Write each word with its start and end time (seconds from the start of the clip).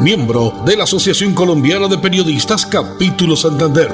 miembro 0.00 0.52
de 0.64 0.76
la 0.76 0.84
Asociación 0.84 1.34
Colombiana 1.34 1.88
de 1.88 1.98
Periodistas 1.98 2.64
Capítulo 2.66 3.34
Santander. 3.34 3.88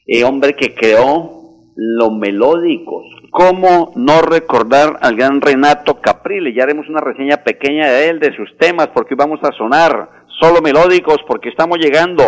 eh, 0.05 0.23
hombre 0.23 0.53
que 0.53 0.73
creó 0.73 1.39
los 1.75 2.11
melódicos. 2.11 3.05
¿Cómo 3.31 3.91
no 3.95 4.21
recordar 4.21 4.97
al 5.01 5.15
gran 5.15 5.39
Renato 5.39 6.01
Caprile? 6.01 6.53
Ya 6.53 6.63
haremos 6.63 6.89
una 6.89 6.99
reseña 6.99 7.37
pequeña 7.43 7.87
de 7.87 8.09
él, 8.09 8.19
de 8.19 8.35
sus 8.35 8.57
temas, 8.57 8.89
porque 8.89 9.15
vamos 9.15 9.39
a 9.43 9.51
sonar 9.53 10.09
solo 10.41 10.61
melódicos, 10.61 11.17
porque 11.27 11.49
estamos 11.49 11.77
llegando 11.77 12.23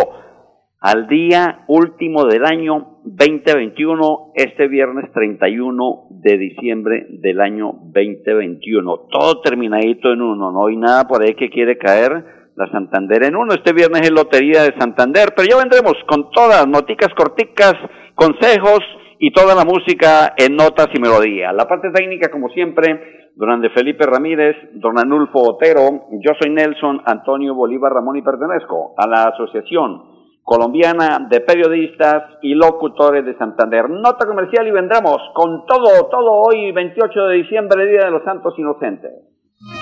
al 0.82 1.06
día 1.06 1.62
último 1.68 2.24
del 2.24 2.44
año 2.44 2.98
2021, 3.04 4.32
este 4.34 4.66
viernes 4.66 5.12
31 5.12 6.08
de 6.10 6.36
diciembre 6.36 7.06
del 7.08 7.40
año 7.40 7.72
2021. 7.94 9.06
Todo 9.08 9.40
terminadito 9.42 10.12
en 10.12 10.22
uno, 10.22 10.50
no 10.50 10.66
hay 10.66 10.76
nada 10.76 11.06
por 11.06 11.22
ahí 11.22 11.34
que 11.34 11.50
quiere 11.50 11.78
caer 11.78 12.24
la 12.56 12.68
Santander 12.72 13.22
en 13.22 13.36
uno. 13.36 13.54
Este 13.54 13.72
viernes 13.72 14.02
es 14.02 14.10
Lotería 14.10 14.64
de 14.64 14.74
Santander, 14.76 15.28
pero 15.36 15.48
ya 15.48 15.56
vendremos 15.56 15.94
con 16.08 16.32
todas, 16.32 16.66
noticas 16.66 17.14
corticas, 17.14 17.74
consejos, 18.16 18.80
y 19.24 19.30
toda 19.30 19.54
la 19.54 19.64
música 19.64 20.34
en 20.36 20.56
notas 20.56 20.88
y 20.92 20.98
melodía. 20.98 21.52
La 21.52 21.68
parte 21.68 21.92
técnica, 21.92 22.28
como 22.28 22.48
siempre, 22.48 23.30
don 23.36 23.62
Felipe 23.72 24.04
Ramírez, 24.04 24.56
don 24.72 24.98
Anulfo 24.98 25.48
Otero, 25.48 26.08
yo 26.10 26.32
soy 26.40 26.50
Nelson 26.50 27.02
Antonio 27.06 27.54
Bolívar 27.54 27.92
Ramón 27.92 28.16
y 28.16 28.22
pertenezco 28.22 28.94
a 28.96 29.06
la 29.06 29.28
Asociación 29.28 30.11
Colombiana 30.42 31.26
de 31.30 31.40
Periodistas 31.40 32.24
y 32.42 32.54
Locutores 32.54 33.24
de 33.24 33.36
Santander. 33.38 33.88
Nota 33.88 34.26
comercial 34.26 34.66
y 34.66 34.70
vendremos 34.70 35.18
con 35.34 35.64
todo, 35.66 36.08
todo 36.10 36.32
hoy, 36.32 36.72
28 36.72 37.24
de 37.26 37.36
diciembre, 37.36 37.86
Día 37.86 38.04
de 38.06 38.10
los 38.10 38.24
Santos 38.24 38.54
Inocentes. 38.58 39.12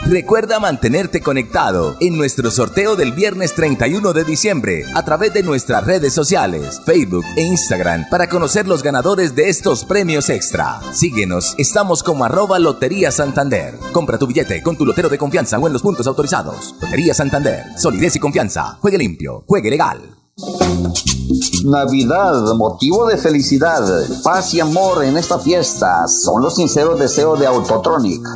Recuerda 0.07 0.61
mantenerte 0.61 1.23
conectado 1.23 1.97
en 2.01 2.19
nuestro 2.19 2.51
sorteo 2.51 2.97
del 2.97 3.13
viernes 3.13 3.55
31 3.55 4.13
de 4.13 4.25
diciembre 4.25 4.85
a 4.95 5.05
través 5.05 5.33
de 5.33 5.43
nuestras 5.43 5.87
redes 5.87 6.13
sociales, 6.13 6.83
Facebook 6.85 7.25
e 7.37 7.43
Instagram 7.43 8.05
para 8.11 8.29
conocer 8.29 8.69
los 8.69 8.83
ganadores 8.83 9.35
de 9.35 9.49
estos 9.49 9.87
premios 9.87 10.29
extra. 10.29 10.81
Síguenos, 10.93 11.55
estamos 11.59 12.03
como 12.03 12.25
arroba 12.25 12.59
Lotería 12.59 13.11
Santander. 13.11 13.75
Compra 13.93 14.19
tu 14.19 14.27
billete 14.27 14.63
con 14.63 14.77
tu 14.77 14.85
lotero 14.85 15.09
de 15.09 15.17
confianza 15.17 15.59
o 15.59 15.67
en 15.67 15.73
los 15.73 15.83
puntos 15.83 16.07
autorizados. 16.07 16.75
Lotería 16.83 17.15
Santander, 17.15 17.65
solidez 17.79 18.17
y 18.17 18.21
confianza. 18.21 18.77
Juegue 18.81 18.99
limpio, 18.99 19.45
juegue 19.47 19.71
legal. 19.71 20.20
Thank 20.43 21.15
you. 21.15 21.20
Navidad, 21.65 22.55
motivo 22.55 23.07
de 23.07 23.17
felicidad, 23.17 23.85
paz 24.25 24.53
y 24.55 24.61
amor 24.61 25.05
en 25.05 25.17
esta 25.17 25.39
fiesta 25.39 26.09
son 26.09 26.43
los 26.43 26.57
sinceros 26.57 26.99
deseos 26.99 27.39
de 27.39 27.47
Autotronic, 27.47 28.27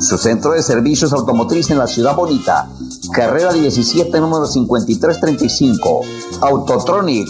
su 0.00 0.16
centro 0.16 0.52
de 0.52 0.62
servicios 0.62 1.12
automotriz 1.12 1.70
en 1.70 1.78
la 1.78 1.86
ciudad 1.86 2.16
bonita. 2.16 2.70
Carrera 3.12 3.52
17, 3.52 4.20
número 4.20 4.46
5335. 4.46 6.00
Autotronic, 6.40 7.28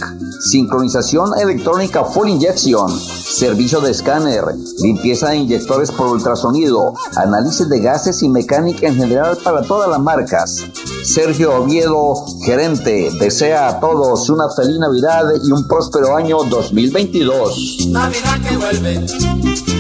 sincronización 0.51 1.37
electrónica 1.39 2.05
full 2.05 2.29
injection, 2.29 2.89
servicio 2.91 3.81
de 3.81 3.91
escáner, 3.91 4.45
limpieza 4.81 5.31
de 5.31 5.37
inyectores 5.39 5.91
por 5.91 6.09
ultrasonido, 6.09 6.95
análisis 7.17 7.69
de 7.69 7.81
gases 7.81 8.23
y 8.23 8.29
mecánica 8.29 8.87
en 8.87 8.97
general 8.97 9.39
para 9.43 9.63
todas 9.63 9.89
las 9.89 10.01
marcas. 10.01 10.65
Sergio 11.05 11.63
Oviedo, 11.63 12.15
gerente, 12.45 13.11
desea 13.19 13.69
a 13.69 13.81
todos 13.81 14.29
una 14.31 14.51
feliz 14.51 14.79
Navidad 14.79 15.08
y 15.43 15.53
un 15.53 15.67
próspero 15.67 16.17
año 16.17 16.45
2022. 16.45 17.89
Navidad 17.89 18.41
que 18.47 18.57
vuelve, 18.57 18.95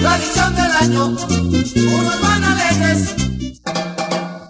tradición 0.00 0.54
del 0.54 0.70
año, 0.80 1.06
unos 1.08 2.20
van 2.22 2.44
alegres. 2.44 3.14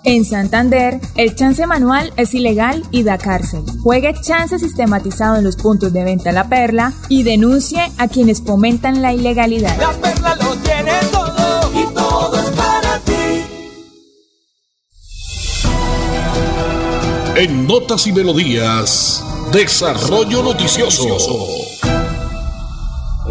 En 0.05 0.25
Santander, 0.25 1.01
el 1.17 1.35
chance 1.35 1.67
manual 1.67 2.13
es 2.17 2.33
ilegal 2.33 2.85
y 2.93 3.03
da 3.03 3.19
cárcel. 3.19 3.65
Juegue 3.83 4.15
chance 4.23 4.59
sistematizado 4.59 5.37
en 5.37 5.45
los 5.45 5.57
puntos 5.57 5.93
de 5.93 6.05
venta 6.05 6.31
La 6.33 6.49
Perla 6.49 6.93
y 7.09 7.25
denuncie 7.25 7.81
a 7.99 8.07
quienes 8.07 8.41
fomentan 8.41 9.03
la 9.03 9.13
ilegalidad. 9.13 9.77
La 9.79 9.93
Perla 9.93 10.37
lo 10.37 10.55
tiene 10.59 10.93
todo 11.11 11.73
y 11.75 11.93
todo 11.93 12.37
es 12.37 12.51
para 12.51 12.99
ti. 13.01 13.13
En 17.37 17.67
Notas 17.67 18.07
y 18.07 18.13
Melodías. 18.13 19.25
Desarrollo 19.53 20.43
Noticioso. 20.43 21.17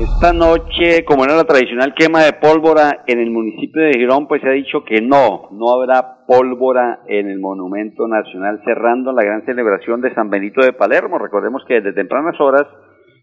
esta 0.02 0.34
noche, 0.34 1.06
como 1.06 1.24
era 1.25 1.36
la 1.36 1.44
tradicional 1.44 1.94
quema 1.94 2.24
de 2.24 2.34
pólvora 2.34 3.04
en 3.06 3.19
el 3.19 3.30
municipio 3.30 3.84
de 3.84 3.92
Girón, 3.94 4.28
pues 4.28 4.42
se 4.42 4.50
ha 4.50 4.54
dicho 4.54 4.84
que 4.84 5.00
no, 5.00 5.50
no 5.52 5.72
habrá 5.72 6.25
pólvora 6.25 7.02
en 7.08 7.30
el 7.30 7.40
Monumento 7.40 8.08
Nacional, 8.08 8.62
cerrando 8.66 9.12
la 9.12 9.24
gran 9.24 9.46
celebración 9.46 10.02
de 10.02 10.14
San 10.16 10.31
Benito 10.31 10.62
de 10.62 10.74
Palermo. 10.74 11.19
Recordemos 11.19 11.62
que 11.68 11.75
desde 11.75 11.94
tempranas 11.94 12.40
horas, 12.42 12.66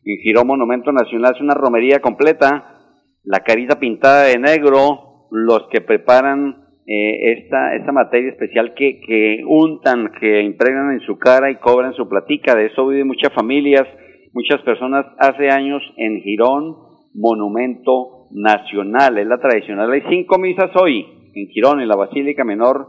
en 0.05 0.19
Girón 0.23 0.47
Monumento 0.47 0.93
Nacional 0.93 1.33
es 1.35 1.41
una 1.41 1.55
romería 1.55 2.01
completa, 2.01 2.79
la 3.25 3.41
carita 3.41 3.81
pintada 3.81 4.23
de 4.23 4.39
negro, 4.39 5.27
los 5.33 5.67
que 5.73 5.81
preparan 5.81 6.64
eh, 6.87 7.33
esta, 7.33 7.75
esta 7.77 7.93
materia 7.93 8.31
especial 8.31 8.75
que, 8.75 9.01
que 9.01 9.43
untan, 9.47 10.13
que 10.21 10.43
impregnan 10.43 10.93
en 10.93 11.01
su 11.01 11.19
cara 11.19 11.51
y 11.51 11.57
cobran 11.57 11.95
su 11.95 12.09
platica. 12.09 12.55
De 12.55 12.67
eso 12.67 12.87
viven 12.87 13.07
muchas 13.07 13.33
familias, 13.33 13.85
muchas 14.33 14.61
personas 14.63 15.07
hace 15.19 15.49
años 15.49 15.83
en 15.97 16.21
Girón, 16.21 16.77
monumento 17.15 18.29
nacional. 18.33 19.19
Es 19.19 19.27
la 19.27 19.39
tradicional. 19.39 19.91
Hay 19.93 20.03
cinco 20.11 20.39
misas 20.39 20.71
hoy 20.77 21.07
en 21.35 21.49
Girón, 21.49 21.81
en 21.81 21.89
la 21.89 21.97
Basílica 21.97 22.45
Menor 22.45 22.87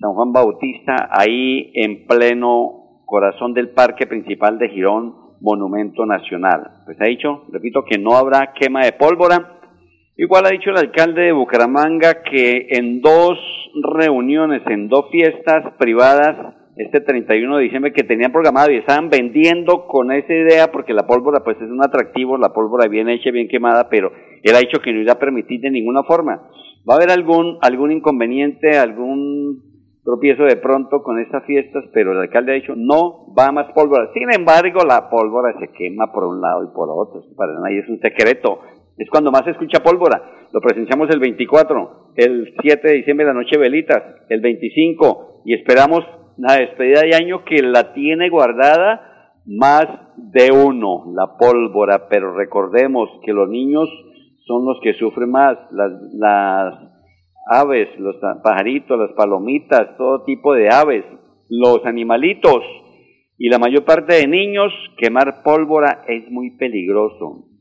San 0.00 0.14
Juan 0.14 0.32
Bautista, 0.32 1.08
ahí 1.12 1.70
en 1.74 2.06
pleno 2.08 3.04
corazón 3.06 3.54
del 3.54 3.70
parque 3.70 4.08
principal 4.08 4.58
de 4.58 4.68
Girón, 4.70 5.14
monumento 5.40 6.04
nacional. 6.06 6.82
Pues 6.84 7.00
ha 7.00 7.04
dicho, 7.04 7.44
repito, 7.52 7.84
que 7.84 7.98
no 7.98 8.16
habrá 8.16 8.52
quema 8.52 8.84
de 8.84 8.92
pólvora 8.92 9.60
Igual 10.22 10.46
ha 10.46 10.50
dicho 10.50 10.70
el 10.70 10.76
alcalde 10.76 11.22
de 11.22 11.32
Bucaramanga 11.32 12.22
que 12.22 12.68
en 12.70 13.00
dos 13.00 13.36
reuniones, 13.82 14.62
en 14.68 14.86
dos 14.86 15.06
fiestas 15.10 15.74
privadas, 15.80 16.54
este 16.76 17.00
31 17.00 17.56
de 17.56 17.64
diciembre 17.64 17.92
que 17.92 18.04
tenían 18.04 18.30
programado 18.30 18.70
y 18.70 18.76
estaban 18.76 19.10
vendiendo 19.10 19.88
con 19.88 20.12
esa 20.12 20.32
idea 20.32 20.70
porque 20.70 20.94
la 20.94 21.08
pólvora 21.08 21.40
pues 21.42 21.56
es 21.56 21.68
un 21.68 21.82
atractivo, 21.82 22.38
la 22.38 22.52
pólvora 22.52 22.86
bien 22.86 23.08
hecha, 23.08 23.32
bien 23.32 23.48
quemada, 23.48 23.88
pero 23.88 24.12
él 24.44 24.54
ha 24.54 24.60
dicho 24.60 24.78
que 24.80 24.92
no 24.92 25.00
iba 25.00 25.14
a 25.14 25.18
permitir 25.18 25.60
de 25.60 25.72
ninguna 25.72 26.04
forma. 26.04 26.40
Va 26.88 26.94
a 26.94 26.96
haber 26.98 27.10
algún, 27.10 27.58
algún 27.60 27.90
inconveniente, 27.90 28.78
algún 28.78 29.72
tropiezo 30.04 30.44
de 30.44 30.56
pronto 30.56 31.02
con 31.02 31.18
estas 31.18 31.44
fiestas, 31.46 31.82
pero 31.92 32.12
el 32.12 32.18
alcalde 32.18 32.52
ha 32.52 32.60
dicho 32.60 32.74
no 32.76 33.34
va 33.36 33.50
más 33.50 33.72
pólvora. 33.72 34.12
Sin 34.14 34.32
embargo, 34.32 34.84
la 34.86 35.10
pólvora 35.10 35.58
se 35.58 35.72
quema 35.72 36.12
por 36.12 36.26
un 36.26 36.40
lado 36.40 36.62
y 36.62 36.72
por 36.72 36.88
otro. 36.90 37.24
Para 37.36 37.54
nadie 37.58 37.80
es 37.80 37.88
un 37.88 37.98
secreto 37.98 38.60
es 39.02 39.10
cuando 39.10 39.32
más 39.32 39.44
se 39.44 39.50
escucha 39.50 39.82
pólvora. 39.82 40.48
Lo 40.52 40.60
presenciamos 40.60 41.10
el 41.10 41.18
24, 41.18 42.12
el 42.16 42.54
7 42.60 42.88
de 42.88 42.94
diciembre 42.94 43.26
la 43.26 43.34
noche 43.34 43.58
velitas, 43.58 44.02
el 44.28 44.40
25 44.40 45.42
y 45.44 45.54
esperamos 45.54 46.04
la 46.36 46.56
despedida 46.56 47.00
de 47.02 47.16
año 47.16 47.44
que 47.44 47.62
la 47.62 47.92
tiene 47.94 48.28
guardada 48.28 49.40
más 49.44 49.86
de 50.16 50.52
uno, 50.52 51.12
la 51.14 51.36
pólvora, 51.36 52.06
pero 52.08 52.34
recordemos 52.34 53.08
que 53.24 53.32
los 53.32 53.48
niños 53.48 53.88
son 54.46 54.64
los 54.64 54.78
que 54.82 54.94
sufren 54.94 55.30
más, 55.30 55.58
las, 55.72 55.92
las 56.12 56.74
aves, 57.50 57.88
los 57.98 58.16
pajaritos, 58.42 58.98
las 58.98 59.12
palomitas, 59.16 59.96
todo 59.96 60.22
tipo 60.24 60.54
de 60.54 60.68
aves, 60.72 61.04
los 61.48 61.84
animalitos. 61.86 62.62
Y 63.36 63.48
la 63.48 63.58
mayor 63.58 63.84
parte 63.84 64.14
de 64.14 64.28
niños, 64.28 64.72
quemar 64.96 65.42
pólvora 65.42 66.04
es 66.06 66.30
muy 66.30 66.56
peligroso 66.56 67.51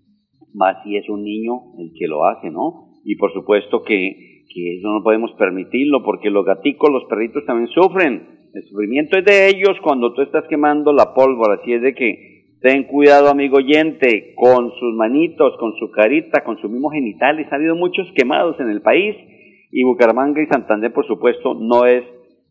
más 0.53 0.77
si 0.83 0.97
es 0.97 1.07
un 1.09 1.23
niño 1.23 1.73
el 1.79 1.91
que 1.97 2.07
lo 2.07 2.25
hace, 2.25 2.49
¿no? 2.49 2.89
Y 3.03 3.15
por 3.15 3.33
supuesto 3.33 3.83
que, 3.83 4.45
que 4.53 4.77
eso 4.77 4.87
no 4.89 5.03
podemos 5.03 5.31
permitirlo 5.37 6.03
porque 6.03 6.29
los 6.29 6.45
gaticos, 6.45 6.91
los 6.91 7.05
perritos 7.05 7.45
también 7.45 7.69
sufren. 7.69 8.41
El 8.53 8.63
sufrimiento 8.63 9.17
es 9.17 9.25
de 9.25 9.47
ellos 9.47 9.77
cuando 9.81 10.13
tú 10.13 10.21
estás 10.21 10.43
quemando 10.49 10.91
la 10.91 11.13
pólvora, 11.13 11.55
así 11.55 11.73
es 11.73 11.81
de 11.81 11.95
que 11.95 12.31
ten 12.61 12.83
cuidado, 12.83 13.29
amigo 13.29 13.57
oyente, 13.57 14.33
con 14.35 14.71
sus 14.79 14.93
manitos, 14.93 15.53
con 15.59 15.73
su 15.79 15.89
carita, 15.89 16.43
con 16.43 16.59
sus 16.59 16.69
mismos 16.69 16.93
genitales. 16.93 17.47
Ha 17.51 17.55
habido 17.55 17.75
muchos 17.75 18.07
quemados 18.15 18.59
en 18.59 18.69
el 18.69 18.81
país 18.81 19.15
y 19.71 19.83
Bucaramanga 19.83 20.41
y 20.41 20.47
Santander, 20.47 20.93
por 20.93 21.07
supuesto, 21.07 21.55
no 21.55 21.85
es 21.85 22.03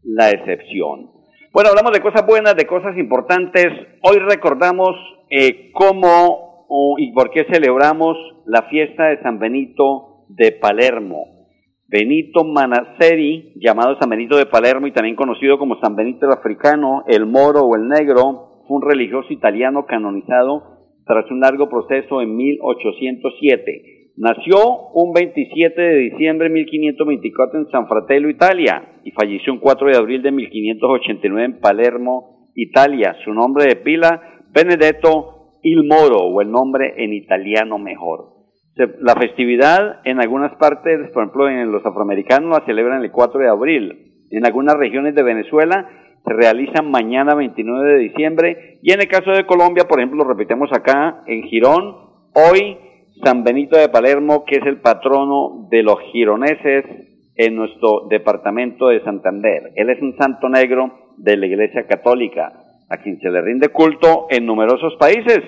la 0.02 0.31
excepción. 0.31 1.11
Bueno, 1.52 1.70
hablamos 1.70 1.93
de 1.93 2.00
cosas 2.00 2.26
buenas, 2.26 2.56
de 2.56 2.67
cosas 2.67 2.97
importantes. 2.97 3.67
Hoy 4.02 4.19
recordamos 4.19 4.97
eh, 5.29 5.70
cómo 5.73 6.50
y 6.99 7.12
por 7.12 7.31
qué 7.31 7.46
celebramos 7.50 8.17
la 8.46 8.62
fiesta 8.62 9.08
de 9.08 9.20
San 9.22 9.38
Benito 9.38 10.26
de 10.28 10.52
Palermo. 10.52 11.26
Benito 11.88 12.44
Manaceri, 12.44 13.55
llamado 13.56 13.96
San 13.99 14.11
Benito 14.11 14.37
de 14.37 14.46
Palermo 14.46 14.87
y 14.87 14.93
también 14.93 15.17
conocido 15.17 15.58
como 15.58 15.81
San 15.81 15.96
Benito 15.96 16.26
el 16.26 16.32
Africano, 16.32 17.02
el 17.08 17.26
Moro 17.26 17.62
o 17.62 17.75
el 17.75 17.88
Negro, 17.88 18.62
fue 18.69 18.76
un 18.76 18.88
religioso 18.88 19.32
italiano 19.32 19.84
canonizado 19.87 20.94
tras 21.05 21.28
un 21.32 21.40
largo 21.40 21.69
proceso 21.69 22.22
en 22.22 22.37
1807. 22.37 24.12
Nació 24.16 24.58
un 24.94 25.12
27 25.12 25.81
de 25.81 25.96
diciembre 25.96 26.49
de 26.49 26.55
1524 26.55 27.61
en 27.61 27.70
San 27.70 27.88
Fratello, 27.88 28.28
Italia, 28.28 29.00
y 29.02 29.11
falleció 29.11 29.52
un 29.52 29.58
4 29.58 29.88
de 29.88 29.96
abril 29.96 30.23
de 30.23 30.31
1589 30.31 31.44
en 31.44 31.61
Palermo, 31.61 32.50
Italia. 32.55 33.16
Su 33.25 33.32
nombre 33.32 33.64
de 33.64 33.76
pila, 33.76 34.23
Benedetto 34.52 35.39
il 35.62 35.84
Moro, 35.84 36.18
o 36.18 36.40
el 36.40 36.50
nombre 36.50 36.94
en 36.96 37.12
italiano 37.12 37.78
mejor. 37.78 38.40
La 39.00 39.14
festividad 39.14 40.00
en 40.04 40.20
algunas 40.20 40.56
partes, 40.56 41.10
por 41.12 41.24
ejemplo 41.24 41.48
en 41.48 41.70
los 41.70 41.84
afroamericanos, 41.84 42.50
la 42.50 42.64
celebran 42.64 43.02
el 43.02 43.10
4 43.10 43.40
de 43.40 43.48
abril. 43.48 44.26
En 44.30 44.46
algunas 44.46 44.76
regiones 44.76 45.14
de 45.14 45.22
Venezuela 45.22 45.88
se 46.24 46.32
realizan 46.32 46.90
mañana 46.90 47.34
29 47.34 47.92
de 47.92 47.98
diciembre 47.98 48.78
y 48.82 48.92
en 48.92 49.00
el 49.00 49.08
caso 49.08 49.32
de 49.32 49.44
Colombia, 49.44 49.84
por 49.88 49.98
ejemplo, 49.98 50.22
lo 50.22 50.30
repetimos 50.30 50.70
acá 50.72 51.22
en 51.26 51.42
Girón, 51.42 51.96
hoy 52.34 52.78
San 53.24 53.44
Benito 53.44 53.76
de 53.76 53.88
Palermo, 53.88 54.44
que 54.46 54.56
es 54.56 54.66
el 54.66 54.80
patrono 54.80 55.68
de 55.70 55.82
los 55.82 55.98
gironeses 56.12 56.84
en 57.36 57.56
nuestro 57.56 58.06
departamento 58.08 58.88
de 58.88 59.02
Santander. 59.02 59.72
Él 59.74 59.90
es 59.90 60.00
un 60.00 60.16
santo 60.16 60.48
negro 60.48 61.14
de 61.18 61.36
la 61.36 61.46
Iglesia 61.46 61.86
Católica 61.86 62.59
a 62.90 62.96
quien 62.98 63.20
se 63.20 63.31
le 63.31 63.40
rinde 63.40 63.69
culto 63.69 64.26
en 64.28 64.44
numerosos 64.44 64.94
países. 64.98 65.40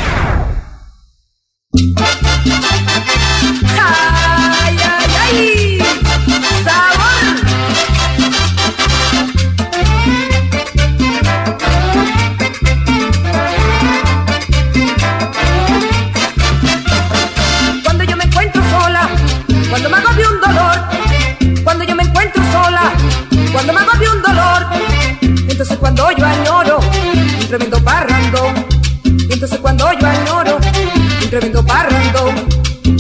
tremendo 31.33 31.65
parrandón. 31.65 32.47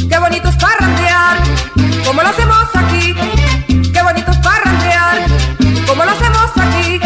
Qué 0.09 0.19
bonito 0.19 0.49
es 0.49 0.57
parrandear, 0.57 1.37
como 2.03 2.23
lo 2.23 2.29
hacemos 2.31 2.65
aquí. 2.73 3.15
Qué 3.93 4.03
bonito 4.03 4.31
es 4.31 4.39
parrandear, 4.39 5.27
como 5.87 6.03
lo 6.03 6.11
hacemos 6.11 6.51
aquí. 6.57 6.99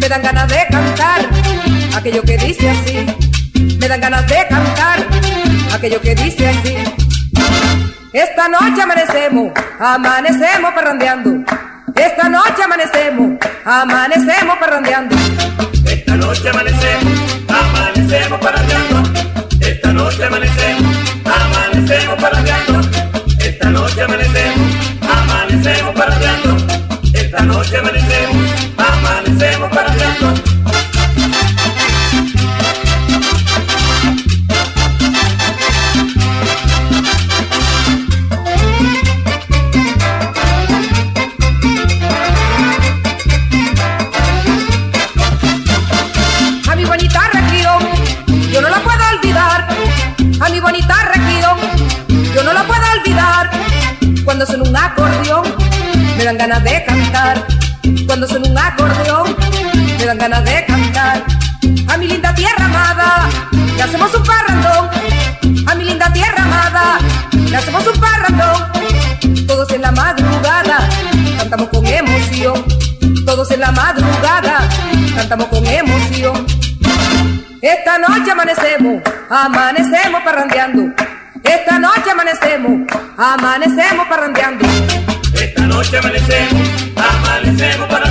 Me 0.00 0.08
dan 0.08 0.22
ganas 0.22 0.48
de 0.48 0.66
cantar 0.70 1.20
aquello 1.94 2.22
que 2.22 2.38
dice 2.38 2.70
así. 2.70 3.06
Me 3.78 3.86
dan 3.86 4.00
ganas 4.00 4.26
de 4.28 4.46
cantar 4.48 5.06
aquello 5.74 6.00
que 6.00 6.14
dice 6.14 6.48
así. 6.48 6.74
Esta 8.14 8.48
noche 8.48 8.80
amanecemos, 8.80 9.52
amanecemos 9.78 10.72
parrandeando. 10.72 11.30
Esta 11.94 12.30
noche 12.30 12.62
amanecemos, 12.64 13.32
amanecemos 13.62 14.56
parrandeando. 14.58 15.16
Esta 15.84 16.16
noche 16.16 16.48
amanecemos, 16.48 17.12
amanecemos 17.46 18.40
parrandeando. 18.40 19.05
Noche 20.16 20.28
amanecemos, 20.28 20.96
amanecemos 21.26 22.22
parrandeando. 22.22 22.80
Esta 23.38 23.68
noche 23.68 24.00
amanecemos, 24.00 24.74
amanecemos 25.02 25.94
parrandeando. 25.94 26.56
Esta 27.12 27.42
noche 27.42 27.76
amanecemos, 27.76 28.50
amanecemos 28.78 29.68
parrandeando. 29.68 29.95
Cuando 54.36 54.52
suena 54.52 54.68
un 54.68 54.76
acordeón, 54.76 55.44
me 56.18 56.24
dan 56.24 56.36
ganas 56.36 56.62
de 56.62 56.84
cantar. 56.84 57.46
Cuando 58.04 58.28
suena 58.28 58.46
un 58.50 58.58
acordeón, 58.58 59.34
me 59.98 60.04
dan 60.04 60.18
ganas 60.18 60.44
de 60.44 60.62
cantar. 60.66 61.24
A 61.88 61.96
mi 61.96 62.06
linda 62.06 62.34
tierra 62.34 62.66
amada, 62.66 63.30
le 63.50 63.82
hacemos 63.82 64.14
un 64.14 64.22
parrandón. 64.24 64.90
A 65.66 65.74
mi 65.74 65.84
linda 65.84 66.12
tierra 66.12 66.42
amada, 66.42 66.98
le 67.32 67.56
hacemos 67.56 67.86
un 67.86 67.98
parrandón. 67.98 69.46
Todos 69.46 69.70
en 69.72 69.80
la 69.80 69.92
madrugada, 69.92 70.86
cantamos 71.38 71.68
con 71.70 71.86
emoción. 71.86 72.62
Todos 73.24 73.50
en 73.52 73.60
la 73.60 73.72
madrugada, 73.72 74.68
cantamos 75.16 75.46
con 75.46 75.66
emoción. 75.66 76.46
Esta 77.62 77.96
noche 77.96 78.32
amanecemos, 78.32 79.02
amanecemos 79.30 80.20
parrandeando. 80.22 80.85
Amanecemos 83.18 84.06
parrandeando. 84.08 84.66
Esta 85.32 85.62
noche 85.62 85.96
amanecemos, 85.96 86.68
amanecemos 86.96 87.88
parrandeando. 87.88 88.05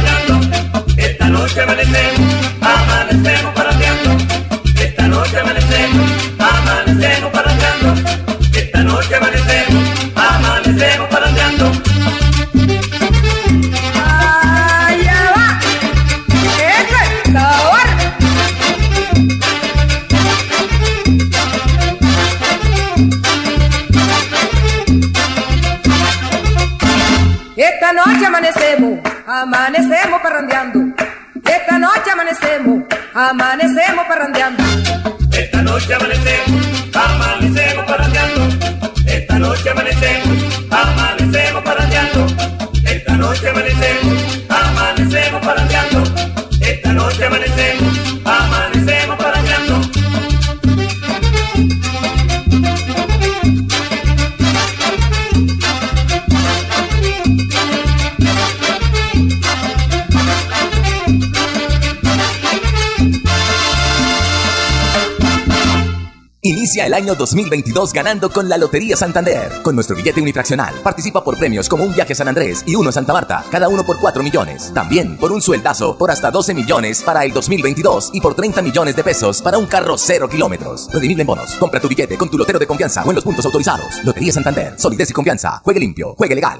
Inicia 66.46 66.86
el 66.86 66.94
año 66.94 67.16
2022 67.16 67.92
ganando 67.92 68.30
con 68.30 68.48
la 68.48 68.60
Lotería 68.60 68.96
Santander. 68.96 69.64
Con 69.64 69.74
nuestro 69.74 69.96
billete 69.96 70.22
unifraccional 70.22 70.76
participa 70.84 71.24
por 71.24 71.40
premios 71.40 71.68
como 71.68 71.84
un 71.84 71.92
viaje 71.92 72.14
a 72.14 72.16
San 72.16 72.28
Andrés 72.28 72.64
y 72.68 72.76
uno 72.76 72.90
a 72.90 72.92
Santa 72.92 73.14
Marta, 73.14 73.44
cada 73.50 73.68
uno 73.68 73.84
por 73.84 74.00
4 74.00 74.22
millones. 74.22 74.72
También 74.72 75.18
por 75.18 75.32
un 75.32 75.42
sueldazo 75.42 75.98
por 75.98 76.12
hasta 76.12 76.30
12 76.30 76.54
millones 76.54 77.02
para 77.02 77.26
el 77.26 77.34
2022 77.34 78.12
y 78.14 78.22
por 78.22 78.36
30 78.36 78.62
millones 78.62 78.96
de 78.96 79.04
pesos 79.04 79.42
para 79.42 79.58
un 79.58 79.66
carro 79.66 79.98
0 79.98 80.30
kilómetros. 80.30 80.88
Redimible 80.94 81.22
en 81.22 81.28
bonos. 81.28 81.56
Compra 81.56 81.82
tu 81.82 81.88
billete 81.88 82.16
con 82.16 82.30
tu 82.30 82.38
lotero 82.38 82.60
de 82.60 82.68
confianza 82.68 83.04
o 83.04 83.10
en 83.10 83.16
los 83.16 83.24
puntos 83.24 83.44
autorizados. 83.44 84.04
Lotería 84.04 84.32
Santander. 84.32 84.76
Solidez 84.78 85.10
y 85.10 85.14
confianza. 85.14 85.62
Juegue 85.64 85.80
limpio. 85.80 86.14
Juegue 86.14 86.36
legal. 86.36 86.60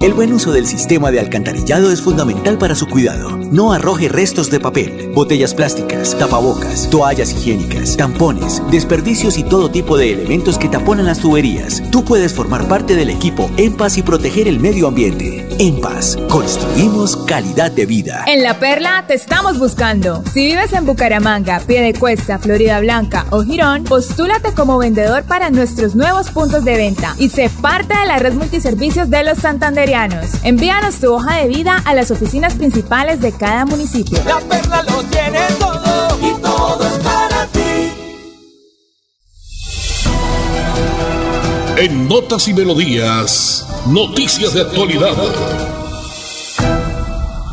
El 0.00 0.12
buen 0.12 0.32
uso 0.34 0.52
del 0.52 0.66
sistema 0.66 1.10
de 1.10 1.20
alcantarillado 1.20 1.90
es 1.90 2.02
fundamental 2.02 2.58
para 2.58 2.74
su 2.74 2.86
cuidado. 2.88 3.38
No 3.38 3.72
arroje 3.72 4.08
restos 4.08 4.50
de 4.50 4.60
papel, 4.60 5.12
botellas 5.14 5.54
plásticas, 5.54 6.18
tapabocas, 6.18 6.90
toallas 6.90 7.32
higiénicas, 7.32 7.96
tampones, 7.96 8.60
desperdicios 8.70 9.38
y 9.38 9.44
todo 9.44 9.70
tipo 9.70 9.96
de 9.96 10.12
elementos 10.12 10.58
que 10.58 10.68
taponan 10.68 11.06
las 11.06 11.20
tuberías. 11.20 11.82
Tú 11.90 12.04
puedes 12.04 12.34
formar 12.34 12.68
parte 12.68 12.96
del 12.96 13.08
equipo 13.08 13.50
En 13.56 13.76
Paz 13.76 13.96
y 13.96 14.02
proteger 14.02 14.46
el 14.46 14.60
medio 14.60 14.88
ambiente. 14.88 15.48
En 15.58 15.80
Paz, 15.80 16.18
construimos 16.28 17.16
calidad 17.16 17.70
de 17.70 17.86
vida. 17.86 18.24
En 18.26 18.42
La 18.42 18.58
Perla 18.58 19.04
te 19.06 19.14
estamos 19.14 19.58
buscando. 19.58 20.22
Si 20.30 20.44
vives 20.44 20.72
en 20.74 20.84
Bucaramanga, 20.84 21.60
Piedecuesta, 21.60 22.38
Florida 22.38 22.80
Blanca 22.80 23.24
o 23.30 23.42
Girón, 23.42 23.84
postúlate 23.84 24.52
como 24.52 24.76
vendedor 24.76 25.22
para 25.22 25.48
nuestros 25.50 25.94
nuevos 25.94 26.30
puntos 26.30 26.64
de 26.64 26.76
venta 26.76 27.14
y 27.18 27.30
sé 27.30 27.48
parte 27.62 27.96
de 27.96 28.06
la 28.06 28.18
red 28.18 28.34
multiservicios 28.34 29.08
de 29.08 29.22
los 29.22 29.44
Envíanos 30.42 31.00
tu 31.00 31.12
hoja 31.14 31.36
de 31.36 31.46
vida 31.46 31.76
a 31.86 31.94
las 31.94 32.10
oficinas 32.10 32.56
principales 32.56 33.20
de 33.20 33.30
cada 33.30 33.64
municipio. 33.64 34.18
La 34.26 34.40
perla 34.40 34.82
lo 34.82 35.04
tiene 35.04 35.38
todo 35.60 36.18
y 36.20 36.42
todo 36.42 36.84
es 36.84 36.98
para 36.98 37.46
ti. 37.52 37.92
En 41.80 42.08
Notas 42.08 42.48
y 42.48 42.54
Melodías, 42.54 43.86
noticias 43.88 44.52
de 44.54 44.62
actualidad. 44.62 45.14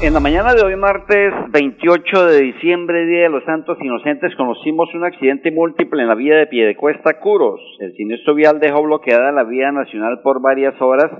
En 0.01 0.15
la 0.15 0.19
mañana 0.19 0.55
de 0.55 0.63
hoy, 0.63 0.75
martes 0.75 1.31
28 1.51 2.25
de 2.25 2.41
diciembre, 2.41 3.05
Día 3.05 3.25
de 3.25 3.29
los 3.29 3.43
Santos 3.43 3.77
Inocentes, 3.79 4.35
conocimos 4.35 4.89
un 4.95 5.05
accidente 5.05 5.51
múltiple 5.51 6.01
en 6.01 6.07
la 6.07 6.15
vía 6.15 6.37
de 6.37 6.47
Piedecuesta 6.47 7.19
Curos. 7.19 7.61
El 7.77 7.93
siniestro 7.95 8.33
vial 8.33 8.59
dejó 8.59 8.81
bloqueada 8.81 9.31
la 9.31 9.43
vía 9.43 9.71
nacional 9.71 10.21
por 10.23 10.41
varias 10.41 10.73
horas, 10.81 11.11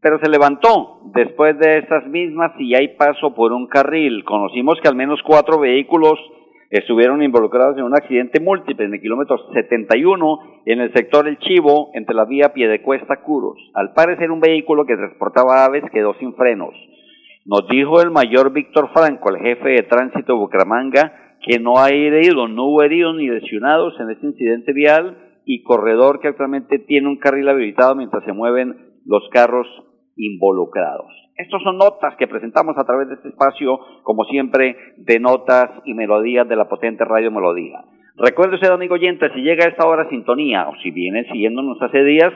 pero 0.00 0.18
se 0.18 0.28
levantó 0.28 1.00
después 1.14 1.58
de 1.58 1.78
estas 1.78 2.06
mismas 2.06 2.52
y 2.58 2.74
hay 2.74 2.96
paso 2.96 3.34
por 3.34 3.52
un 3.52 3.66
carril. 3.66 4.24
Conocimos 4.24 4.78
que 4.80 4.88
al 4.88 4.96
menos 4.96 5.20
cuatro 5.24 5.58
vehículos 5.58 6.18
estuvieron 6.70 7.22
involucrados 7.22 7.78
en 7.78 7.84
un 7.84 7.94
accidente 7.94 8.40
múltiple 8.40 8.86
en 8.86 8.94
el 8.94 9.00
kilómetro 9.00 9.36
71 9.52 10.38
en 10.66 10.80
el 10.80 10.92
sector 10.92 11.28
El 11.28 11.38
Chivo, 11.38 11.90
entre 11.94 12.14
la 12.14 12.24
vía 12.24 12.52
Piedecuesta 12.52 13.22
Curos. 13.22 13.58
Al 13.74 13.92
parecer, 13.92 14.30
un 14.30 14.40
vehículo 14.40 14.84
que 14.84 14.96
transportaba 14.96 15.64
aves 15.64 15.84
quedó 15.92 16.14
sin 16.14 16.34
frenos. 16.34 16.74
Nos 17.44 17.68
dijo 17.68 18.00
el 18.02 18.10
mayor 18.10 18.52
Víctor 18.52 18.90
Franco, 18.92 19.30
el 19.30 19.40
jefe 19.40 19.68
de 19.68 19.82
tránsito 19.84 20.32
de 20.32 20.38
Bucaramanga, 20.38 21.36
que 21.46 21.60
no 21.60 21.78
hay 21.78 22.06
heridos, 22.06 22.50
no 22.50 22.64
hubo 22.64 22.82
heridos 22.82 23.14
ni 23.14 23.28
lesionados 23.28 23.94
en 24.00 24.10
este 24.10 24.26
incidente 24.26 24.72
vial 24.72 25.16
y 25.44 25.62
corredor 25.62 26.18
que 26.18 26.28
actualmente 26.28 26.80
tiene 26.80 27.06
un 27.06 27.18
carril 27.18 27.48
habilitado 27.48 27.94
mientras 27.94 28.24
se 28.24 28.32
mueven 28.32 28.74
los 29.06 29.22
carros 29.30 29.68
involucrados. 30.16 31.12
Estas 31.36 31.62
son 31.62 31.76
notas 31.76 32.16
que 32.16 32.26
presentamos 32.26 32.76
a 32.78 32.84
través 32.84 33.08
de 33.08 33.14
este 33.14 33.28
espacio, 33.28 33.78
como 34.02 34.24
siempre, 34.24 34.76
de 34.96 35.20
notas 35.20 35.70
y 35.84 35.94
melodías 35.94 36.48
de 36.48 36.56
la 36.56 36.68
potente 36.68 37.04
Radio 37.04 37.30
Melodía. 37.30 37.84
Recuerde 38.16 38.54
usted, 38.54 38.70
amigo 38.70 38.94
oyente, 38.94 39.30
si 39.34 39.42
llega 39.42 39.66
a 39.66 39.68
esta 39.68 39.86
hora 39.86 40.08
sintonía, 40.08 40.66
o 40.68 40.74
si 40.82 40.90
viene 40.90 41.24
siguiéndonos 41.24 41.76
hace 41.82 42.02
días, 42.02 42.32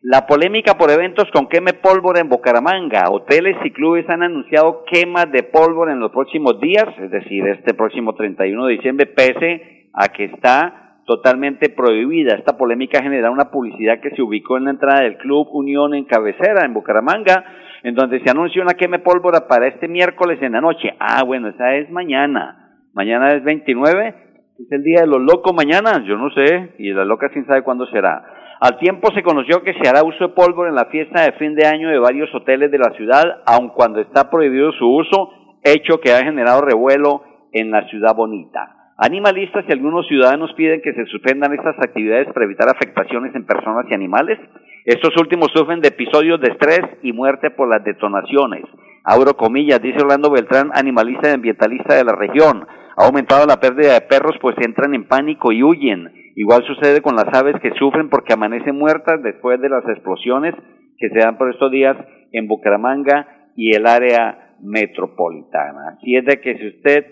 La 0.02 0.26
polémica 0.26 0.74
por 0.74 0.90
eventos 0.90 1.24
con 1.32 1.48
queme 1.48 1.72
pólvora 1.72 2.20
en 2.20 2.28
Bucaramanga. 2.28 3.10
Hoteles 3.10 3.56
y 3.64 3.72
clubes 3.72 4.08
han 4.08 4.22
anunciado 4.22 4.84
quemas 4.84 5.32
de 5.32 5.42
pólvora 5.42 5.92
en 5.92 6.00
los 6.00 6.12
próximos 6.12 6.60
días, 6.60 6.86
es 7.02 7.10
decir, 7.10 7.44
este 7.46 7.74
próximo 7.74 8.14
31 8.14 8.66
de 8.66 8.72
diciembre, 8.74 9.06
pese 9.06 9.88
a 9.92 10.08
que 10.08 10.26
está 10.26 10.85
totalmente 11.06 11.70
prohibida. 11.70 12.34
Esta 12.34 12.56
polémica 12.58 13.02
genera 13.02 13.30
una 13.30 13.50
publicidad 13.50 14.00
que 14.00 14.10
se 14.10 14.22
ubicó 14.22 14.56
en 14.56 14.64
la 14.64 14.70
entrada 14.72 15.02
del 15.02 15.16
Club 15.16 15.48
Unión 15.52 15.94
en 15.94 16.04
Cabecera, 16.04 16.66
en 16.66 16.74
Bucaramanga, 16.74 17.44
en 17.82 17.94
donde 17.94 18.20
se 18.20 18.30
anuncia 18.30 18.62
una 18.62 18.74
queme 18.74 18.98
pólvora 18.98 19.46
para 19.46 19.68
este 19.68 19.88
miércoles 19.88 20.42
en 20.42 20.52
la 20.52 20.60
noche. 20.60 20.94
Ah, 20.98 21.22
bueno, 21.24 21.48
esa 21.48 21.76
es 21.76 21.90
mañana. 21.90 22.80
Mañana 22.92 23.28
es 23.32 23.44
29, 23.44 24.14
es 24.58 24.72
el 24.72 24.82
día 24.82 25.02
de 25.02 25.06
los 25.06 25.20
locos 25.20 25.52
mañana, 25.54 26.02
yo 26.04 26.16
no 26.16 26.30
sé, 26.30 26.74
y 26.78 26.92
la 26.92 27.04
loca 27.04 27.28
sin 27.32 27.46
sabe 27.46 27.62
cuándo 27.62 27.86
será. 27.86 28.24
Al 28.58 28.78
tiempo 28.78 29.12
se 29.14 29.22
conoció 29.22 29.62
que 29.62 29.74
se 29.74 29.88
hará 29.88 30.02
uso 30.02 30.28
de 30.28 30.34
pólvora 30.34 30.70
en 30.70 30.76
la 30.76 30.86
fiesta 30.86 31.22
de 31.22 31.32
fin 31.32 31.54
de 31.54 31.66
año 31.66 31.90
de 31.90 31.98
varios 31.98 32.34
hoteles 32.34 32.70
de 32.70 32.78
la 32.78 32.90
ciudad, 32.96 33.42
aun 33.46 33.68
cuando 33.68 34.00
está 34.00 34.30
prohibido 34.30 34.72
su 34.72 34.88
uso, 34.88 35.30
hecho 35.62 36.00
que 36.00 36.12
ha 36.12 36.24
generado 36.24 36.62
revuelo 36.62 37.22
en 37.52 37.70
la 37.70 37.86
ciudad 37.88 38.14
bonita. 38.16 38.75
Animalistas 38.98 39.66
y 39.68 39.72
algunos 39.72 40.06
ciudadanos 40.08 40.54
piden 40.54 40.80
que 40.80 40.94
se 40.94 41.04
suspendan 41.06 41.52
estas 41.52 41.76
actividades 41.78 42.32
para 42.32 42.46
evitar 42.46 42.66
afectaciones 42.70 43.34
en 43.34 43.44
personas 43.44 43.84
y 43.90 43.94
animales. 43.94 44.38
Estos 44.86 45.14
últimos 45.20 45.50
sufren 45.54 45.82
de 45.82 45.88
episodios 45.88 46.40
de 46.40 46.48
estrés 46.48 46.80
y 47.02 47.12
muerte 47.12 47.50
por 47.50 47.68
las 47.68 47.84
detonaciones. 47.84 48.64
Abro 49.04 49.36
comillas, 49.36 49.82
dice 49.82 50.00
Orlando 50.00 50.30
Beltrán, 50.30 50.70
animalista 50.72 51.28
y 51.28 51.34
ambientalista 51.34 51.94
de 51.94 52.04
la 52.04 52.12
región. 52.12 52.66
Ha 52.96 53.04
aumentado 53.04 53.44
la 53.44 53.60
pérdida 53.60 53.92
de 53.92 54.00
perros 54.00 54.36
pues 54.40 54.56
entran 54.64 54.94
en 54.94 55.06
pánico 55.06 55.52
y 55.52 55.62
huyen. 55.62 56.10
Igual 56.34 56.64
sucede 56.64 57.02
con 57.02 57.16
las 57.16 57.28
aves 57.34 57.56
que 57.60 57.72
sufren 57.78 58.08
porque 58.08 58.32
amanecen 58.32 58.78
muertas 58.78 59.22
después 59.22 59.60
de 59.60 59.68
las 59.68 59.86
explosiones 59.88 60.54
que 60.96 61.10
se 61.10 61.18
dan 61.18 61.36
por 61.36 61.50
estos 61.50 61.70
días 61.70 61.98
en 62.32 62.48
Bucaramanga 62.48 63.50
y 63.56 63.76
el 63.76 63.86
área 63.86 64.54
metropolitana. 64.62 65.96
Así 65.98 66.16
es 66.16 66.24
de 66.24 66.40
que 66.40 66.56
si 66.56 66.68
usted 66.68 67.04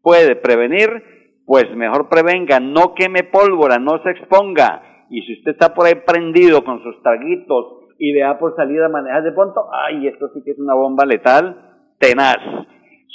puede 0.00 0.36
prevenir, 0.36 1.15
pues 1.46 1.64
mejor 1.76 2.08
prevenga, 2.08 2.58
no 2.60 2.92
queme 2.94 3.22
pólvora, 3.22 3.78
no 3.78 4.02
se 4.02 4.10
exponga. 4.10 4.82
Y 5.08 5.22
si 5.22 5.38
usted 5.38 5.52
está 5.52 5.72
por 5.72 5.86
ahí 5.86 5.94
prendido 6.04 6.64
con 6.64 6.82
sus 6.82 7.00
traguitos 7.02 7.94
y 7.98 8.12
le 8.12 8.20
da 8.20 8.38
por 8.38 8.54
salir 8.56 8.82
a 8.82 8.88
manejar 8.88 9.22
de 9.22 9.32
pronto, 9.32 9.68
ay, 9.72 10.08
esto 10.08 10.28
sí 10.34 10.42
que 10.44 10.50
es 10.50 10.58
una 10.58 10.74
bomba 10.74 11.06
letal, 11.06 11.56
tenaz. 11.98 12.38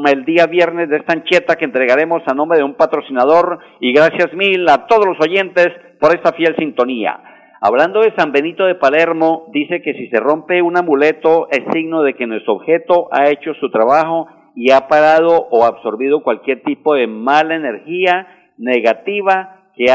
el 0.07 0.25
día 0.25 0.47
viernes 0.47 0.89
de 0.89 0.99
esta 0.99 1.15
ancheta 1.15 1.57
que 1.57 1.65
entregaremos 1.65 2.23
a 2.27 2.35
nombre 2.35 2.59
de 2.59 2.65
un 2.65 2.75
patrocinador 2.75 3.59
y 3.81 3.93
gracias 3.93 4.33
mil 4.35 4.69
a 4.69 4.87
todos 4.87 5.05
los 5.05 5.21
oyentes 5.21 5.67
por 5.99 6.15
esta 6.15 6.33
fiel 6.33 6.55
sintonía. 6.57 7.34
Hablando 7.61 8.01
de 8.01 8.13
San 8.17 8.33
Benito 8.33 8.65
de 8.65 8.75
Palermo, 8.75 9.47
dice 9.53 9.81
que 9.81 9.95
si 9.95 10.09
se 10.09 10.21
rompe 10.21 10.61
un 10.61 10.77
amuleto 10.77 11.49
es 11.51 11.63
signo 11.73 12.03
de 12.03 12.15
que 12.15 12.27
nuestro 12.27 12.55
objeto 12.55 13.09
ha 13.11 13.31
hecho 13.31 13.55
su 13.55 13.71
trabajo 13.71 14.27
y 14.55 14.71
ha 14.71 14.89
parado 14.89 15.47
o 15.51 15.65
absorbido 15.65 16.23
cualquier 16.23 16.63
tipo 16.63 16.95
de 16.95 17.07
mala 17.07 17.55
energía 17.55 18.27
negativa 18.59 19.63
que, 19.75 19.87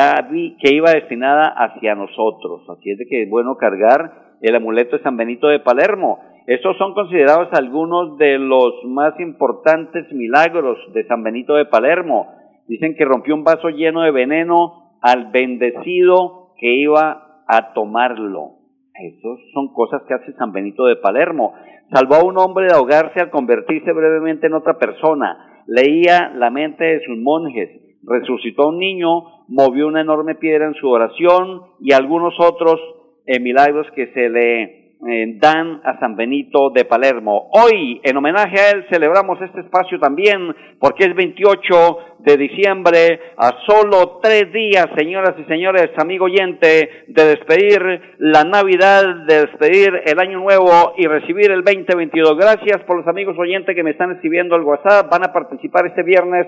que 0.59 0.73
iba 0.73 0.91
destinada 0.91 1.47
hacia 1.47 1.95
nosotros. 1.95 2.61
Así 2.69 2.91
es 2.91 2.97
de 2.97 3.05
que 3.07 3.23
es 3.23 3.29
bueno 3.29 3.55
cargar 3.55 4.29
el 4.41 4.55
amuleto 4.55 4.97
de 4.97 5.03
San 5.03 5.17
Benito 5.17 5.47
de 5.47 5.59
Palermo. 5.59 6.19
Estos 6.47 6.77
son 6.77 6.93
considerados 6.93 7.49
algunos 7.53 8.17
de 8.17 8.39
los 8.39 8.73
más 8.85 9.19
importantes 9.19 10.11
milagros 10.11 10.77
de 10.93 11.05
San 11.05 11.23
Benito 11.23 11.53
de 11.53 11.65
Palermo. 11.65 12.33
Dicen 12.67 12.95
que 12.95 13.05
rompió 13.05 13.35
un 13.35 13.43
vaso 13.43 13.69
lleno 13.69 14.01
de 14.01 14.11
veneno 14.11 14.95
al 15.01 15.31
bendecido 15.31 16.53
que 16.57 16.73
iba 16.73 17.28
a 17.49 17.73
tomarlo. 17.73 18.59
Esas 18.93 19.39
son 19.53 19.73
cosas 19.73 20.03
que 20.07 20.13
hace 20.13 20.33
San 20.33 20.51
Benito 20.51 20.85
de 20.85 20.97
Palermo. 20.97 21.55
Salvó 21.91 22.15
a 22.15 22.23
un 22.23 22.38
hombre 22.38 22.67
de 22.67 22.73
ahogarse 22.73 23.19
al 23.19 23.31
convertirse 23.31 23.91
brevemente 23.91 24.45
en 24.47 24.53
otra 24.53 24.77
persona. 24.77 25.63
Leía 25.65 26.31
la 26.35 26.51
mente 26.51 26.83
de 26.83 27.01
sus 27.05 27.17
monjes. 27.17 27.69
Resucitó 28.03 28.63
a 28.63 28.69
un 28.69 28.77
niño, 28.77 29.47
movió 29.47 29.88
una 29.88 30.01
enorme 30.01 30.35
piedra 30.35 30.67
en 30.67 30.75
su 30.75 30.88
oración 30.88 31.63
y 31.79 31.91
algunos 31.93 32.35
otros 32.39 32.79
eh, 33.25 33.39
milagros 33.39 33.88
que 33.95 34.13
se 34.13 34.29
le 34.29 34.78
eh, 35.07 35.38
dan 35.39 35.81
a 35.85 35.97
San 35.99 36.15
Benito 36.15 36.71
de 36.71 36.83
Palermo. 36.83 37.49
Hoy, 37.53 38.01
en 38.03 38.17
homenaje 38.17 38.59
a 38.59 38.71
él, 38.71 38.85
celebramos 38.91 39.41
este 39.41 39.62
espacio 39.62 39.97
también 39.97 40.53
porque 40.77 41.05
es 41.05 41.15
28 41.15 41.97
de 42.19 42.35
diciembre, 42.35 43.19
a 43.38 43.51
solo 43.65 44.19
tres 44.21 44.51
días, 44.51 44.88
señoras 44.97 45.35
y 45.39 45.45
señores, 45.45 45.91
amigo 45.97 46.25
oyente, 46.25 47.05
de 47.07 47.25
despedir 47.25 47.79
la 48.17 48.43
Navidad, 48.43 49.03
de 49.25 49.45
despedir 49.45 49.89
el 50.05 50.19
Año 50.19 50.39
Nuevo 50.39 50.93
y 50.97 51.07
recibir 51.07 51.49
el 51.51 51.63
2022. 51.63 52.35
Gracias 52.38 52.83
por 52.85 52.97
los 52.97 53.07
amigos 53.07 53.38
oyentes 53.39 53.73
que 53.73 53.83
me 53.83 53.91
están 53.91 54.12
escribiendo 54.12 54.55
al 54.55 54.63
WhatsApp. 54.63 55.09
Van 55.09 55.23
a 55.23 55.31
participar 55.31 55.85
este 55.88 56.03
viernes 56.03 56.47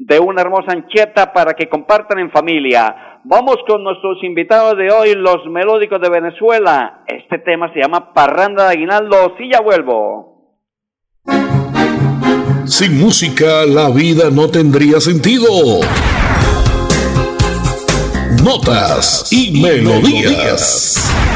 de 0.00 0.18
una 0.18 0.40
hermosa 0.40 0.72
ancheta 0.72 1.32
para 1.32 1.52
que 1.52 1.68
compartan 1.68 2.18
en 2.18 2.30
familia. 2.30 3.20
Vamos 3.24 3.56
con 3.68 3.84
nuestros 3.84 4.16
invitados 4.22 4.78
de 4.78 4.90
hoy, 4.90 5.14
los 5.14 5.44
melódicos 5.50 6.00
de 6.00 6.08
Venezuela. 6.08 7.04
Este 7.06 7.38
tema 7.38 7.70
se 7.74 7.80
llama 7.80 8.14
Parranda 8.14 8.64
de 8.64 8.70
Aguinaldo. 8.76 9.34
Sí, 9.36 9.50
ya 9.52 9.60
vuelvo. 9.60 10.56
Sin 12.64 12.98
música 12.98 13.66
la 13.66 13.90
vida 13.90 14.30
no 14.32 14.48
tendría 14.48 15.00
sentido. 15.00 15.50
Notas 18.42 19.30
y, 19.30 19.60
melodías. 19.60 20.96
copita 20.96 21.29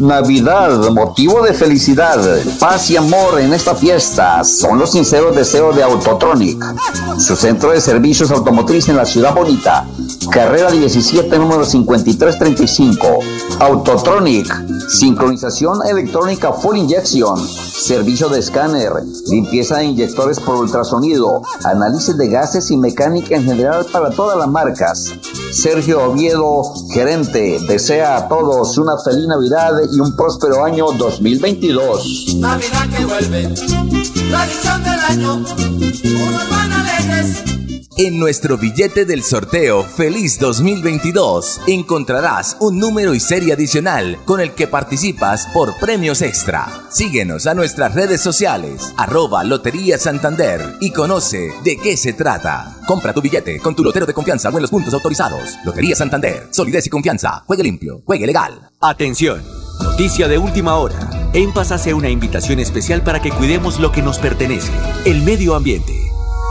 Navidad, 0.00 0.90
motivo 0.90 1.42
de 1.42 1.54
felicidad, 1.54 2.18
paz 2.60 2.90
y 2.90 2.96
amor 2.96 3.40
en 3.40 3.52
esta 3.54 3.74
fiesta 3.74 4.44
son 4.44 4.78
los 4.78 4.92
sinceros 4.92 5.34
deseos 5.34 5.74
de 5.74 5.82
Autotronic, 5.82 6.62
su 7.18 7.34
centro 7.34 7.70
de 7.70 7.80
servicios 7.80 8.30
automotriz 8.30 8.88
en 8.88 8.96
la 8.96 9.06
ciudad 9.06 9.34
bonita. 9.34 9.86
Carrera 10.30 10.70
17, 10.70 11.38
número 11.38 11.64
5335. 11.64 13.20
Autotronic, 13.60 14.46
sincronización 14.88 15.86
electrónica 15.86 16.52
full 16.52 16.76
injection, 16.76 17.38
servicio 17.38 18.28
de 18.28 18.40
escáner, 18.40 18.92
limpieza 19.28 19.78
de 19.78 19.86
inyectores 19.86 20.40
por 20.40 20.56
ultrasonido, 20.56 21.42
análisis 21.64 22.16
de 22.16 22.28
gases 22.28 22.70
y 22.70 22.76
mecánica 22.76 23.36
en 23.36 23.44
general 23.44 23.86
para 23.92 24.10
todas 24.10 24.36
las 24.36 24.48
marcas. 24.48 25.14
Sergio 25.52 26.10
Oviedo, 26.10 26.62
gerente, 26.92 27.58
desea 27.68 28.16
a 28.16 28.28
todos 28.28 28.76
una 28.78 28.98
feliz 28.98 29.26
Navidad 29.26 29.72
y 29.92 30.00
un 30.00 30.16
próspero 30.16 30.64
año 30.64 30.86
2022. 30.92 32.36
Navidad 32.38 32.88
que 32.96 33.04
vuelve, 33.04 33.54
tradición 34.30 34.84
del 34.84 35.00
año, 35.00 35.34
unos. 35.34 35.56
En 37.98 38.18
nuestro 38.18 38.58
billete 38.58 39.06
del 39.06 39.24
sorteo 39.24 39.82
Feliz 39.82 40.38
2022 40.38 41.62
encontrarás 41.66 42.58
un 42.60 42.78
número 42.78 43.14
y 43.14 43.20
serie 43.20 43.54
adicional 43.54 44.18
con 44.26 44.38
el 44.38 44.52
que 44.52 44.66
participas 44.66 45.46
por 45.54 45.78
premios 45.78 46.20
extra. 46.20 46.68
Síguenos 46.90 47.46
a 47.46 47.54
nuestras 47.54 47.94
redes 47.94 48.20
sociales, 48.20 48.92
arroba 48.98 49.44
Lotería 49.44 49.96
Santander 49.96 50.60
y 50.78 50.90
conoce 50.90 51.50
de 51.64 51.78
qué 51.78 51.96
se 51.96 52.12
trata. 52.12 52.76
Compra 52.86 53.14
tu 53.14 53.22
billete 53.22 53.60
con 53.60 53.74
tu 53.74 53.82
lotero 53.82 54.04
de 54.04 54.12
confianza 54.12 54.50
o 54.50 54.56
en 54.56 54.62
los 54.62 54.70
puntos 54.70 54.92
autorizados. 54.92 55.56
Lotería 55.64 55.96
Santander, 55.96 56.48
solidez 56.50 56.86
y 56.86 56.90
confianza. 56.90 57.44
Juegue 57.46 57.62
limpio, 57.62 58.02
juegue 58.04 58.26
legal. 58.26 58.72
Atención, 58.78 59.42
noticia 59.82 60.28
de 60.28 60.36
última 60.36 60.74
hora. 60.74 61.30
En 61.32 61.50
Paz 61.54 61.72
hace 61.72 61.94
una 61.94 62.10
invitación 62.10 62.60
especial 62.60 63.02
para 63.02 63.22
que 63.22 63.30
cuidemos 63.30 63.80
lo 63.80 63.90
que 63.90 64.02
nos 64.02 64.18
pertenece, 64.18 64.70
el 65.06 65.22
medio 65.22 65.54
ambiente. 65.54 65.94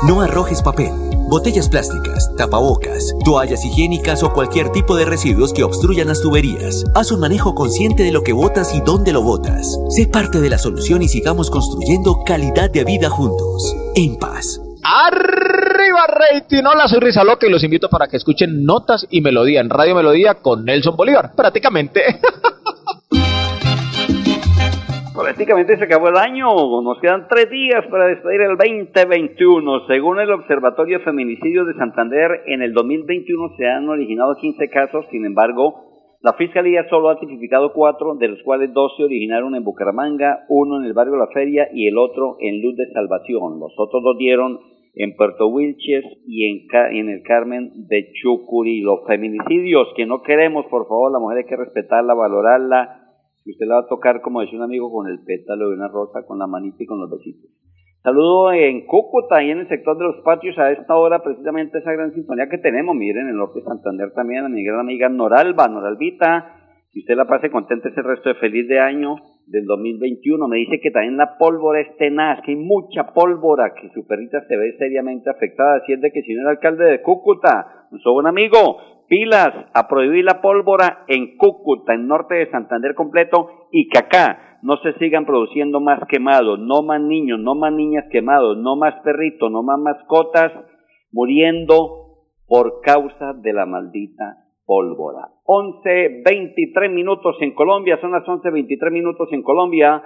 No 0.04 0.22
arrojes 0.22 0.62
papel, 0.62 0.92
botellas 1.30 1.70
plásticas, 1.70 2.32
tapabocas, 2.38 3.14
toallas 3.24 3.64
higiénicas 3.66 4.24
o 4.24 4.34
cualquier 4.34 4.70
tipo 4.72 4.96
de 4.96 5.06
residuos 5.06 5.54
que 5.54 5.64
obstruyan 5.64 6.08
las 6.08 6.22
tuberías. 6.22 6.84
Haz 6.96 7.12
un 7.12 7.20
manejo 7.20 7.56
consciente 7.56 8.04
de 8.04 8.12
lo 8.12 8.24
que 8.24 8.34
botas 8.34 8.74
y 8.74 8.82
dónde 8.82 9.14
lo 9.14 9.22
botas. 9.22 9.78
Sé 9.90 10.08
parte 10.08 10.40
de 10.40 10.50
la 10.50 10.58
solución 10.58 11.02
y 11.02 11.08
sigamos 11.08 11.50
construyendo 11.50 12.24
calidad 12.26 12.70
de 12.70 12.84
vida 12.84 13.10
juntos. 13.10 13.76
En 13.96 14.18
paz. 14.18 14.62
Arriba 14.84 16.06
rating, 16.08 16.64
hola 16.64 16.88
soy 16.88 17.00
Risa 17.00 17.24
Loca 17.24 17.48
y 17.48 17.50
los 17.50 17.64
invito 17.64 17.90
para 17.90 18.08
que 18.08 18.18
escuchen 18.18 18.64
Notas 18.64 19.08
y 19.10 19.22
Melodía 19.22 19.62
en 19.62 19.70
Radio 19.70 19.96
Melodía 19.96 20.36
con 20.36 20.64
Nelson 20.64 20.96
Bolívar, 20.96 21.34
prácticamente. 21.36 22.20
Prácticamente 25.16 25.78
se 25.78 25.86
acabó 25.86 26.10
el 26.10 26.18
año, 26.18 26.48
nos 26.82 27.00
quedan 27.00 27.28
tres 27.30 27.50
días 27.50 27.86
para 27.90 28.08
despedir 28.08 28.42
el 28.42 28.58
2021. 28.58 29.88
Según 29.88 30.20
el 30.20 30.30
Observatorio 30.30 31.00
de 31.00 31.06
Feminicidios 31.06 31.66
de 31.68 31.74
Santander, 31.76 32.42
en 32.48 32.62
el 32.62 32.74
2021 32.74 33.56
se 33.56 33.66
han 33.66 33.88
originado 33.88 34.36
15 34.36 34.70
casos, 34.70 35.06
sin 35.12 35.26
embargo, 35.26 36.18
la 36.22 36.34
Fiscalía 36.34 36.86
solo 36.90 37.10
ha 37.10 37.20
tipificado 37.20 37.72
cuatro, 37.72 38.16
de 38.16 38.28
los 38.28 38.44
cuales 38.44 38.74
dos 38.74 38.94
se 38.98 39.06
originaron 39.06 39.56
en 39.56 39.64
Bucaramanga, 39.64 40.44
uno 40.50 40.82
en 40.82 40.86
el 40.86 40.94
barrio 40.94 41.16
La 41.16 41.28
Feria 41.28 41.70
y 41.72 41.88
el 41.88 41.98
otro 41.98 42.36
en 42.42 42.62
Luz 42.62 42.76
de 42.76 42.92
Salvación. 42.92 43.60
Los 43.60 43.74
otros 43.78 44.04
dos 44.04 44.18
dieron 44.18 44.60
en 44.96 45.16
Puerto 45.16 45.48
Wilches 45.48 46.04
y 46.28 46.46
en, 46.50 46.68
en 46.92 47.10
el 47.10 47.22
Carmen 47.24 47.88
de 47.88 48.12
Chucurí. 48.22 48.82
Los 48.82 49.06
feminicidios 49.08 49.88
que 49.96 50.06
no 50.06 50.24
queremos, 50.24 50.66
por 50.66 50.90
favor, 50.90 51.12
la 51.12 51.20
mujer 51.20 51.38
hay 51.38 51.46
que 51.46 51.56
respetarla, 51.56 52.14
valorarla, 52.14 53.05
si 53.46 53.52
usted 53.52 53.68
la 53.68 53.76
va 53.76 53.82
a 53.82 53.88
tocar, 53.88 54.22
como 54.22 54.42
decía 54.42 54.58
un 54.58 54.64
amigo, 54.64 54.92
con 54.92 55.08
el 55.08 55.24
pétalo 55.24 55.70
de 55.70 55.76
una 55.76 55.88
rosa, 55.88 56.26
con 56.26 56.40
la 56.40 56.48
manita 56.48 56.82
y 56.82 56.88
con 56.88 57.00
los 57.00 57.12
besitos. 57.12 57.52
Saludo 58.02 58.52
en 58.52 58.88
Cúcuta, 58.88 59.44
y 59.44 59.52
en 59.52 59.60
el 59.60 59.68
sector 59.68 59.96
de 60.00 60.04
los 60.04 60.24
patios, 60.26 60.58
a 60.58 60.72
esta 60.72 60.96
hora, 60.96 61.20
precisamente 61.20 61.78
esa 61.78 61.92
gran 61.92 62.12
sintonía 62.12 62.50
que 62.50 62.58
tenemos. 62.58 62.96
Miren, 62.96 63.26
en 63.26 63.30
el 63.30 63.38
norte 63.38 63.60
de 63.60 63.66
Santander 63.66 64.14
también, 64.14 64.46
a 64.46 64.50
mi 64.50 64.64
gran 64.64 64.80
amiga 64.80 65.10
Noralba, 65.10 65.68
Noralvita. 65.68 66.54
Que 66.92 67.02
usted 67.02 67.16
la 67.16 67.28
pase 67.28 67.52
contenta 67.52 67.90
ese 67.90 68.02
resto 68.02 68.30
de 68.30 68.36
feliz 68.36 68.68
de 68.68 68.80
año 68.80 69.18
del 69.46 69.66
2021. 69.66 70.48
Me 70.48 70.58
dice 70.58 70.80
que 70.82 70.90
también 70.90 71.18
la 71.18 71.38
pólvora 71.38 71.82
es 71.82 71.96
tenaz, 71.98 72.42
que 72.44 72.52
hay 72.52 72.58
mucha 72.58 73.14
pólvora, 73.14 73.74
que 73.76 73.90
su 73.90 74.08
perrita 74.08 74.42
se 74.48 74.58
ve 74.58 74.76
seriamente 74.80 75.30
afectada. 75.30 75.78
Así 75.84 75.94
es 75.94 76.02
de 76.02 76.12
que 76.12 76.22
si 76.24 76.34
no 76.34 76.42
el 76.42 76.48
alcalde 76.48 76.86
de 76.86 77.02
Cúcuta, 77.02 77.88
nuestro 77.92 78.14
buen 78.14 78.28
amigo, 78.28 78.78
pilas 79.08 79.54
a 79.74 79.88
prohibir 79.88 80.26
la 80.26 80.42
pólvora 80.42 81.06
en 81.08 81.38
Cúcuta, 81.38 81.94
en 81.94 82.08
norte 82.08 82.36
de 82.36 82.52
Santander 82.52 82.96
completo, 82.96 83.68
y 83.72 83.90
que 83.90 84.00
acá 84.00 84.60
no 84.62 84.78
se 84.78 84.94
sigan 84.94 85.26
produciendo 85.26 85.80
más 85.80 86.00
quemados, 86.08 86.60
no 86.60 86.82
más 86.82 87.02
niños, 87.02 87.40
no 87.40 87.56
más 87.56 87.72
niñas 87.74 88.06
quemados, 88.12 88.58
no 88.58 88.76
más 88.76 88.96
perritos, 89.04 89.52
no 89.52 89.64
más 89.64 89.80
mascotas 89.80 90.52
muriendo 91.12 92.06
por 92.48 92.82
causa 92.82 93.34
de 93.34 93.54
la 93.54 93.66
maldita 93.66 94.46
pólvora. 94.66 95.30
11, 95.46 96.24
23 96.26 96.92
minutos 96.92 97.36
en 97.42 97.54
Colombia, 97.54 98.00
son 98.02 98.12
las 98.12 98.28
11, 98.28 98.50
23 98.50 98.92
minutos 98.92 99.30
en 99.32 99.44
Colombia, 99.44 100.02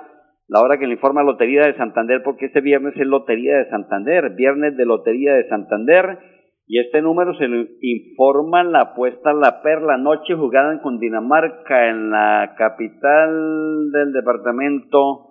la 0.48 0.62
hora 0.62 0.78
que 0.78 0.88
le 0.88 0.94
informa 0.94 1.24
Lotería 1.24 1.66
de 1.66 1.78
Santander, 1.78 2.22
porque 2.24 2.48
este 2.48 2.62
viernes 2.62 2.96
es 2.98 3.08
Lotería 3.08 3.58
de 3.58 3.70
Santander, 3.70 4.32
viernes 4.36 4.76
de 4.76 4.86
Lotería 4.86 5.34
de 5.36 5.48
Santander, 5.48 6.20
y 6.72 6.80
este 6.80 7.02
número 7.02 7.34
se 7.34 7.48
informa 7.82 8.64
la 8.64 8.82
apuesta 8.82 9.34
La 9.34 9.64
Perla, 9.64 9.98
noche 9.98 10.36
jugada 10.36 10.72
en 10.72 10.78
Cundinamarca, 10.78 11.90
en 11.90 12.12
la 12.12 12.54
capital 12.56 13.92
del 13.92 14.14
departamento 14.14 15.30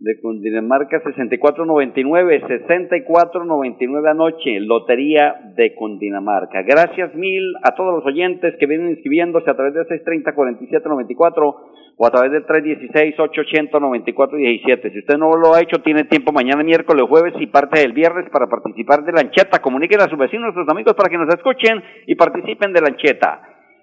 de 0.00 0.20
Cundinamarca, 0.20 0.98
6499, 0.98 2.40
6499 2.40 4.10
anoche, 4.10 4.58
Lotería 4.58 5.52
de 5.54 5.76
Cundinamarca. 5.76 6.62
Gracias 6.62 7.14
mil 7.14 7.54
a 7.62 7.76
todos 7.76 7.94
los 7.94 8.06
oyentes 8.06 8.56
que 8.58 8.66
vienen 8.66 8.90
inscribiéndose 8.90 9.48
a 9.48 9.54
través 9.54 9.74
del 9.74 9.86
630-4794 9.86 11.54
o 12.02 12.06
a 12.06 12.10
través 12.10 12.32
del 12.32 12.46
316-880-9417. 12.46 14.90
Si 14.90 15.00
usted 15.00 15.18
no 15.18 15.36
lo 15.36 15.52
ha 15.52 15.60
hecho, 15.60 15.82
tiene 15.82 16.04
tiempo 16.04 16.32
mañana, 16.32 16.62
miércoles, 16.62 17.04
jueves 17.06 17.34
y 17.38 17.48
parte 17.48 17.80
del 17.80 17.92
viernes 17.92 18.24
para 18.32 18.46
participar 18.46 19.04
de 19.04 19.12
la 19.12 19.20
ancheta. 19.20 19.58
Comuniquen 19.58 20.00
a 20.00 20.08
sus 20.08 20.18
vecinos, 20.18 20.56
a 20.56 20.60
sus 20.62 20.68
amigos 20.70 20.94
para 20.94 21.10
que 21.10 21.18
nos 21.18 21.28
escuchen 21.28 21.82
y 22.06 22.14
participen 22.14 22.72
de 22.72 22.80
la 22.80 22.88
ancheta. 22.88 23.42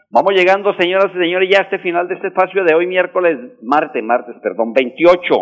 Vamos 0.10 0.34
llegando, 0.34 0.74
señoras 0.80 1.12
y 1.14 1.20
señores, 1.20 1.48
ya 1.52 1.60
a 1.60 1.64
este 1.66 1.78
final 1.78 2.08
de 2.08 2.16
este 2.16 2.30
espacio 2.30 2.64
de 2.64 2.74
hoy, 2.74 2.88
miércoles, 2.88 3.38
martes, 3.62 4.04
martes, 4.04 4.36
perdón, 4.42 4.74
28 4.74 5.36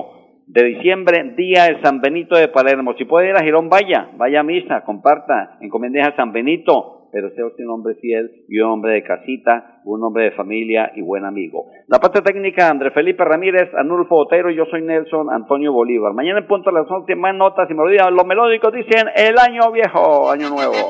de 0.48 0.64
diciembre, 0.66 1.34
día 1.38 1.68
de 1.68 1.82
San 1.82 2.02
Benito 2.02 2.36
de 2.36 2.50
Palermo. 2.50 2.94
Si 2.98 3.06
puede 3.06 3.30
ir 3.30 3.38
a 3.38 3.44
Girón, 3.44 3.70
vaya, 3.70 4.10
vaya 4.18 4.42
a 4.42 4.44
misa, 4.44 4.84
comparta, 4.84 5.60
encomiende 5.62 6.02
a 6.02 6.14
San 6.18 6.34
Benito 6.34 6.95
pero 7.16 7.30
sea 7.30 7.46
usted 7.46 7.64
un 7.64 7.70
hombre 7.70 7.96
fiel 7.96 8.44
y 8.50 8.60
un 8.60 8.72
hombre 8.72 8.96
de 8.96 9.04
casita, 9.04 9.80
un 9.86 10.04
hombre 10.04 10.26
de 10.26 10.32
familia 10.32 10.92
y 10.98 11.02
buen 11.02 11.24
amigo. 11.24 11.68
La 11.88 11.98
parte 11.98 12.22
técnica, 12.22 12.70
Andrés 12.70 12.94
Felipe 12.94 13.24
Ramírez, 13.24 13.74
Anulfo 13.74 14.18
Otero, 14.18 14.52
yo 14.52 14.66
soy 14.66 14.82
Nelson 14.82 15.32
Antonio 15.32 15.72
Bolívar. 15.72 16.12
Mañana 16.12 16.40
en 16.40 16.48
punto 16.48 16.72
a 16.72 16.74
las 16.74 16.92
11, 16.92 17.16
más 17.16 17.34
notas 17.34 17.72
y 17.72 17.74
melodías. 17.74 18.12
Los 18.12 18.26
melódicos 18.26 18.74
dicen 18.74 19.08
el 19.16 19.40
año 19.40 19.72
viejo, 19.72 20.30
año 20.30 20.50
nuevo. 20.50 20.90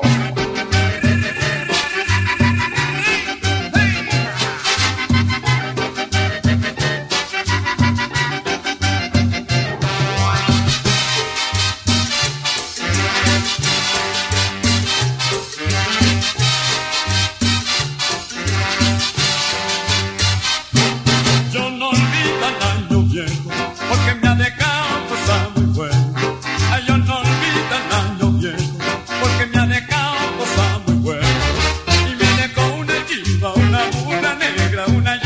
negra, 34.76 34.86
una 34.94 35.25